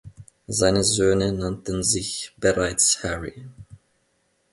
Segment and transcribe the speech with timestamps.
[0.47, 3.45] Seine Söhne nannten sich bereits Harry.